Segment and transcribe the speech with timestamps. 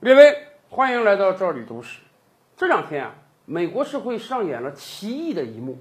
[0.00, 0.34] 列位，
[0.70, 2.00] 欢迎来到这里读史。
[2.56, 3.14] 这两天啊，
[3.44, 5.76] 美国社会上演了奇异的一幕，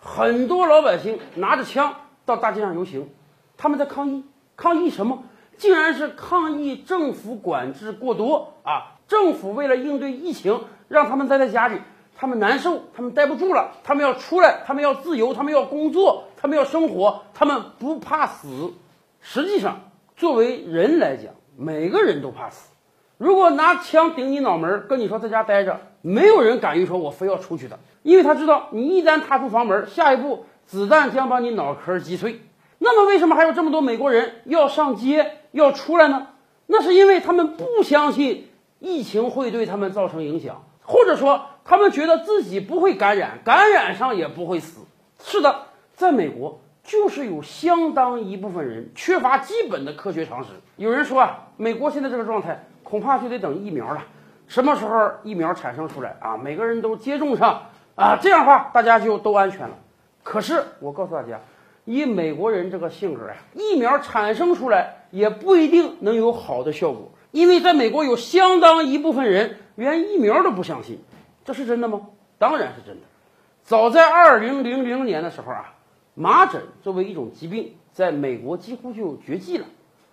[0.00, 1.94] 很多老百姓拿着枪
[2.24, 3.08] 到大街上游行，
[3.56, 4.24] 他们在抗议，
[4.56, 5.22] 抗议什么？
[5.56, 8.98] 竟然是抗议政府管制过多啊！
[9.06, 11.80] 政府为了应对疫情，让他们待在家里，
[12.16, 18.72] 他们难受，他们待不住了，他们要出来，他们要自由，他们要工作，他们要生活，他们不怕死。
[19.20, 22.68] 实际上，作为人来讲，每个人都怕死。
[23.20, 32.40] 如果拿枪顶你脑门，跟你说在家待着，没有人敢于说我非要出去的，因为他知道你一旦踏出房门，下一步子弹将把你脑壳击碎。
[32.78, 36.28] 那么，为什么还有这么多美国人要上街要出来呢？
[36.66, 44.80] 那是因为他们不相信疫情会对他们造成影响，或者说他们觉得自己不会感染，感染上也不会死。
[45.22, 46.58] 是的，在美国
[46.90, 50.50] 就是有相当一部分人缺乏基本的科学常识。
[50.74, 52.64] 有人说啊，美国现在这个状态。
[52.82, 54.02] 恐怕就得等疫苗了，
[54.48, 56.36] 什么时候疫苗产生出来啊？
[56.36, 57.62] 每个人都接种上
[57.94, 59.76] 啊，这样的话大家就都安全了。
[60.24, 61.38] 可是我告诉大家，
[61.84, 71.00] 以美国人这个性格啊，疫苗产生出来也不一定能有好的效果，因为在美国有相当一部分人连疫苗都不相信。
[71.44, 72.00] 这是真的吗？
[72.38, 73.06] 当然是真的。
[73.62, 75.74] 早在二零零零年的时候啊，
[76.20, 79.64] 麻疹作为一种疾病，在美国几乎就绝迹了。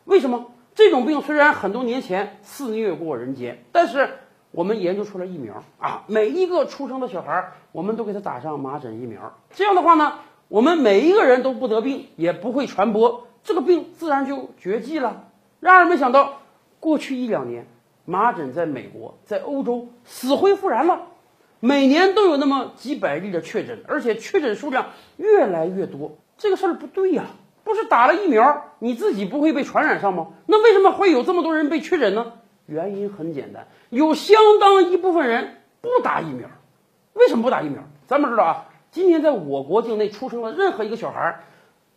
[0.06, 0.46] 为什么？
[0.74, 4.12] 这种病虽然很多年前肆虐过人间，但是
[4.52, 6.06] 我们研究出了疫苗啊！
[6.08, 9.38] 每一个出生的小孩，我们都给他打上麻疹疫苗。
[9.52, 15.26] 这样的话呢，我们每一个人都不得病，也不会传播这个病，自然就绝迹了。
[15.60, 16.40] 然而没想到，
[16.80, 17.68] 过去一两年，
[18.06, 21.02] 麻疹在美国、在欧洲死灰复燃了，
[21.60, 26.18] 每年都有那么几百例的确诊，而且确诊数量越来越多。
[26.38, 27.26] 这个事儿不对呀！
[27.64, 30.28] 不是打了疫苗，你自己不会被传染上吗？
[30.46, 32.34] 那为什么会有这么多人被确诊呢？
[32.66, 36.48] 原因很简单，有相当一部分人不打疫苗。
[37.14, 37.84] 为什么不打疫苗？
[38.06, 41.40] 咱们知道啊，今天在我国境内出生的任何一个小孩，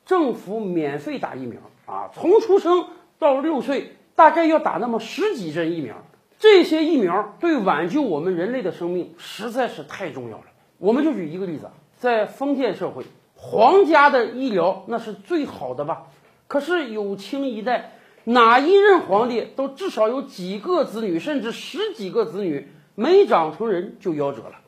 [0.06, 2.86] 政府免费打疫苗啊，从出生
[3.18, 5.96] 到六岁，大概要打那么十几针疫苗。
[6.40, 10.44] 这些疫苗对挽救我们人类的生命实在是太重要了。
[10.78, 11.68] 我们就举一个例子，
[11.98, 13.04] 在封建社会。
[13.34, 16.04] 皇家的医疗那是最好的吧？
[16.46, 17.92] 可是有清一代，
[18.24, 24.60] 哪一任皇帝都至少有几个子女，甚至十几个子女，没长成人就夭折了。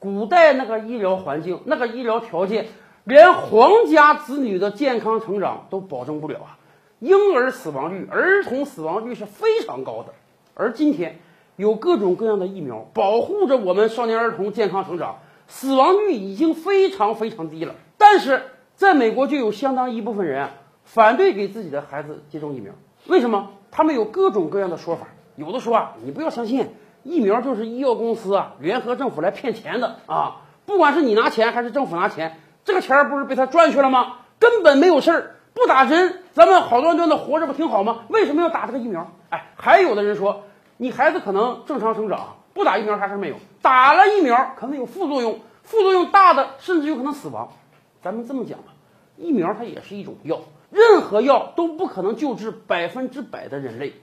[0.00, 2.66] 古代那个医疗环境，那个医疗条件，
[3.04, 6.58] 连皇家子女的健康成长都保证不了啊！
[6.98, 10.14] 婴儿死亡率、儿童死亡率是非常高的。
[10.54, 11.18] 而今天，
[11.56, 17.74] 有各种各样的疫苗保护着我们少年儿童健康成长，死亡率已经非常非常低了。
[17.96, 18.42] 但是
[18.74, 20.48] 在美国就有相当一部分人
[20.84, 22.72] 反对给自己的孩子接种疫苗，
[23.06, 23.50] 为什么？
[23.70, 25.06] 他们有各种各样的说法。
[25.36, 26.68] 有的说啊，你不要相信，
[27.02, 30.42] 疫苗就是医药公司啊联合政府来骗钱的啊！
[30.66, 34.16] 不管是你拿钱还是政府拿钱，这个钱不是被他赚去了吗？
[34.38, 38.02] 根本没有事儿，不打针，咱们好端端的活着不挺好吗？
[38.08, 39.10] 为什么要打这个疫苗？
[39.32, 40.44] 哎，还有的人说，
[40.76, 47.50] 你孩子可能正常生长，不打疫苗啥事没有，打了疫苗可能有副作用，副作用大的甚至有可能死亡。
[48.02, 48.74] 咱们这么讲吧，
[49.16, 53.94] 疫苗它也是一种药，任何药都不可能救治百分之百的人类，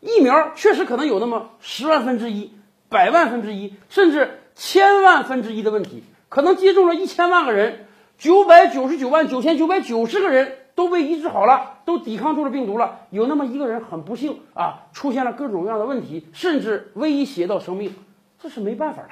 [0.00, 2.54] 疫苗确实可能有那么十万分之一、
[2.88, 17.94] 百万分之一，甚至千万分之一的问题，可能接种了一千万个人，九百九十九万九千九百九十个人都被医治好了，都抵抗住了病毒了，有那么一个人很不幸啊，出现了各种各样的问题，甚至威胁到生命，
[18.38, 19.08] 这是没办法的。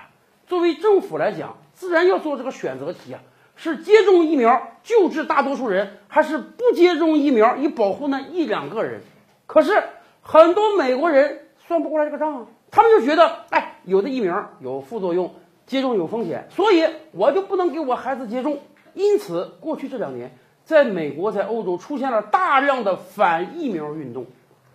[0.47, 3.21] 作为政府来讲，自然要做这个选择题啊。
[3.63, 9.03] 是接种疫苗救治大多数人，还是不接种疫苗以保护那一两个人？
[9.47, 9.83] 可是
[10.23, 15.35] 很多美国人算不过来这个账啊，他们就觉得，哎，有的疫苗有副作用，
[15.67, 18.61] 接种有风险，所以我就不能给我孩子接种。
[18.95, 20.35] 因此，过去这两年，
[20.71, 24.27] 在美国、在欧洲出现了大量的反疫苗运动，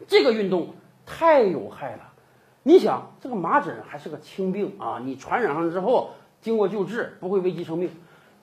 [0.10, 0.76] 这个运动
[1.06, 2.12] 太有害了。
[2.64, 6.10] 你想，这个麻疹还是个轻病啊，你传染上之后，
[6.42, 7.90] 经过救治不会危及生命。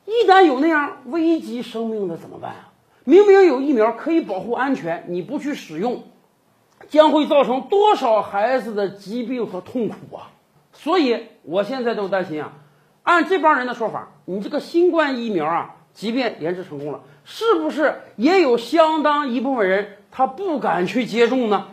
[0.07, 2.73] 一旦有那样危及生命的怎么办啊？
[3.05, 6.05] 明明有疫苗可以保护安全，你不去使用，
[6.89, 10.31] 将会造成多少孩子的疾病和痛苦啊！
[10.73, 12.55] 所以我现在都担心啊。
[13.03, 21.69] 按这帮人的说法，你这个新冠疫苗啊，即便研制成功了，是不是也有相当一部分人他不敢去接种呢？